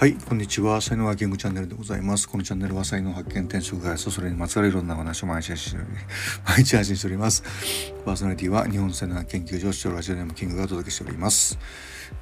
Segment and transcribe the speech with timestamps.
[0.00, 0.80] はいこんにちは。
[0.80, 2.26] 才能ハッキングチャンネルでございます。
[2.26, 5.78] このチャンネルは才能発見転職開発それにまつわるいろんな話を毎日配信して
[6.48, 7.42] 毎日配信しております。
[8.06, 11.58] パーソナリティは日本才能研究所視聴ラジオネームキングがお届けしております、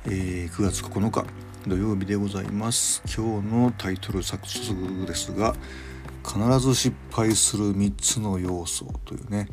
[0.06, 1.24] えー、9月9日
[1.68, 3.00] 土曜日でございます。
[3.04, 5.54] 今日のタイトル作出ですが
[6.28, 9.48] 必ず失敗する3つの要素というね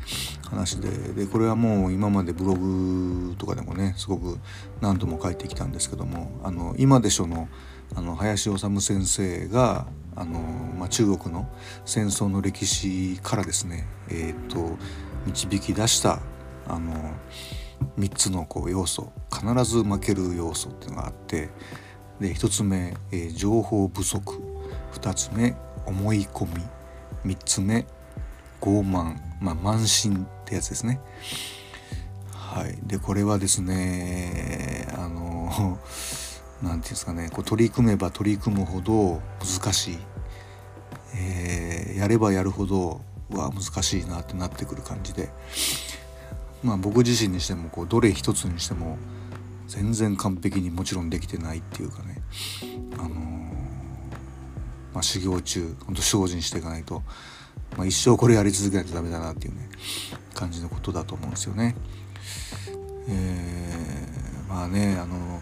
[0.49, 0.89] 話で。
[0.89, 4.37] でこれはもう今までブログとかでもねすごく
[4.81, 7.47] 何度も書いてきたんですけども「あの今でしょの」
[7.95, 10.39] あの林修先生があの、
[10.77, 11.47] まあ、中国の
[11.85, 14.75] 戦争の歴史からですね、えーと、
[15.27, 16.19] 導き出した
[16.67, 17.13] あの
[17.99, 21.51] 3つのこう要素必ず負ける要素っていうのがあって
[22.19, 24.55] で1つ目、えー、情報不足。
[24.95, 25.55] 2つ目
[25.85, 26.45] 思い込
[27.23, 27.85] み3つ目
[28.61, 30.99] 傲慢、まあ、慢心ってやつですね。
[32.31, 39.97] はい、でこれはですねあの何て言うんですかねこう取り組めば取り組むほど難しい、
[41.17, 45.29] えー、やればやるほどは難しいなってなってくる感じで。
[46.63, 48.97] まあ僕自身にしてもこうどれ一つにしても
[49.67, 52.21] 全然完璧にもちろんできてないっていうかね。
[52.97, 53.54] あの、
[54.95, 57.03] まあ、修行中ほんと精進していかないと、
[57.77, 59.69] まあ、一生これやり続けないとダメだなっていうね
[60.33, 61.75] 感じのことだと思うんですよね。
[63.07, 65.41] えー、まあねあの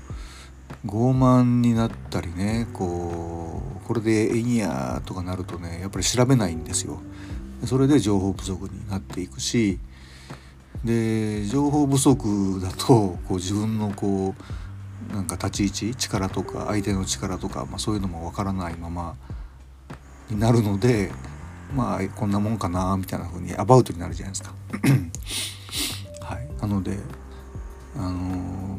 [0.86, 7.00] 傲慢になったりねこうこれでええんやとかなるとねやっぱり調べないんですよ。
[7.66, 9.80] それで情報不足になっていくし
[10.84, 14.36] で情報不足だとこう自分のこ
[15.12, 19.16] うなんか立ち位置力とか相手の力とか、まあ、そういうのもわからないまま
[20.34, 21.12] になるので
[21.76, 24.54] まあこんなもんかなみたいな風にアバウトになるじゃないですか。
[26.22, 26.98] はい、なので
[27.96, 28.78] あの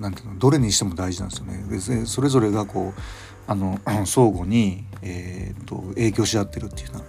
[0.00, 1.64] なんていうのどれにしても大事なんですよね。
[1.68, 3.00] でそれぞれがこう
[3.46, 7.04] あの 相互に、えーと、影響し合ってるっていうような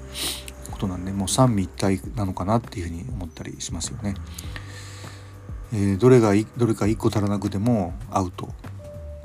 [0.71, 4.15] ことなんでもう三位一体なのかなっていうふうに思ったりしますよね。
[5.73, 8.49] えー、どれがどれか1個足らなくてもアウト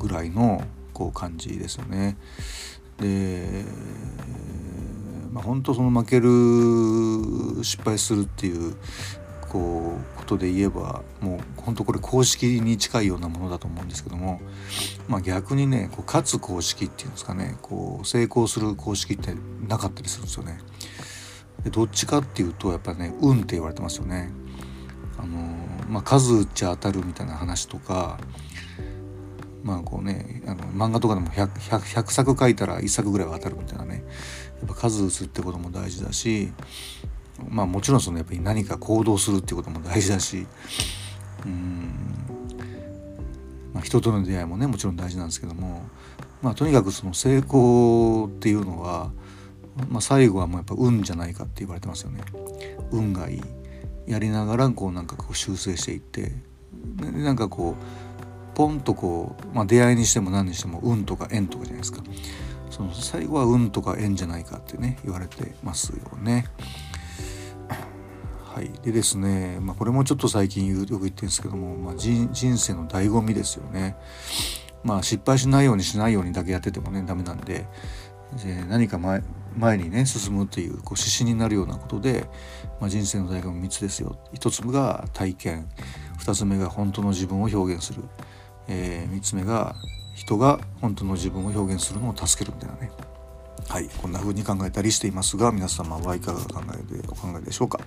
[0.00, 0.62] ぐらいの
[0.92, 2.16] こう感じですよね。
[2.98, 3.64] で、
[5.32, 8.74] まあ、本当その負ける失敗するっていう
[9.48, 14.40] こうことで言えばもう本当これ公式に近いようなものだと思うんですけども、
[15.08, 19.34] まあ、逆にねこう勝つ公式っていうんですかねこう成功する公式って
[19.66, 20.58] なかったりするんですよね。
[21.64, 24.30] でどっちかっていうとやっぱね運って言われてますよね。
[25.18, 25.38] あの
[25.88, 28.18] まあ、数打ちゃ当たるみたいな話とか
[29.62, 34.04] まあこうねあの漫画とかでも 100, 100, 100作書いたら1作ぐらいは当たるみたいなね。
[34.60, 36.52] やっぱ数打つってことも大事だし
[37.48, 40.46] まあもちろんそのやっぱり何か行動するってことも大事だし
[41.44, 42.12] うん。
[43.72, 45.82] まあ、人との出会いもねもちろん大事なんですけども、
[46.42, 49.10] まあ、とにかくその成功っていうのは、
[49.88, 52.22] まあ、最後はもうやっぱ運じゃないかって言われてますよね。
[52.90, 53.42] 運がいい。
[54.06, 56.32] やりながらこうなんかこう修正していって
[57.00, 58.11] なんかこう
[58.54, 62.02] ポンとこう、まあ、出会いにしても何にしても運とか縁とかじゃないですか。
[62.70, 66.46] その最後は運とか縁じゃないかってね言われてますよね。
[68.54, 73.96] はい、でですね、まあ、これもちょっと最近よく言ってるんですけども、まあ、人生の醍醐味ですよね。
[74.84, 77.66] まあ失敗しないようにしないようにだけやっててもねダメなんで
[78.44, 79.22] で何か前
[79.56, 82.26] 前にね進むっていうこう指針になるようなことで、
[82.80, 84.18] まあ、人生の醍醐味3つですよ。
[84.34, 85.68] 1つ目が体験。
[86.22, 88.02] 2つ目が本当の自分を表現する、
[88.68, 89.74] えー、3つ目が
[90.14, 92.90] 人が本当の自分を表現するのを助けるみたいなね。
[93.68, 97.78] はいこんな風に考えたりしていますが皆様はいかが考えでお考えでしょうか。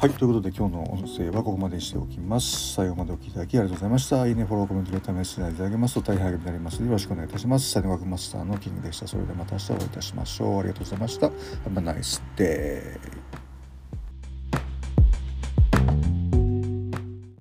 [0.00, 2.74] はいということで今日の音声はここまでにしておきます。
[2.74, 4.26] 最後までお聴きいただきありがとうございました。
[4.26, 6.82] いいねフォローコメントレターメッセージいただけますと大変励みになります。
[6.82, 7.70] よろしくお願いいたします。
[7.70, 9.06] サイドワークマスターのキングでした。
[9.06, 10.58] それではまた明日お会いいたしましょう。
[10.58, 11.26] ありがとうございました。
[11.26, 11.32] Have
[11.66, 13.45] a nice day